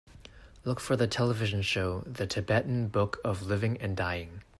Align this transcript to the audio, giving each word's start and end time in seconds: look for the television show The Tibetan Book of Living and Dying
look 0.65 0.79
for 0.79 0.95
the 0.95 1.05
television 1.05 1.61
show 1.61 1.99
The 2.07 2.25
Tibetan 2.25 2.87
Book 2.87 3.19
of 3.23 3.43
Living 3.43 3.77
and 3.79 3.95
Dying 3.95 4.41